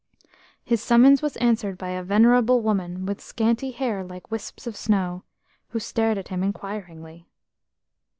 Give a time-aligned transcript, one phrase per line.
[0.63, 5.25] His summons was answered by a venerable woman with scanty hair like wisps of snow,
[5.69, 7.27] who stared at him inquiringly.